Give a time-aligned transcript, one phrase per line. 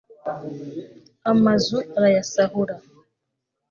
[1.31, 2.75] amazu arayasahura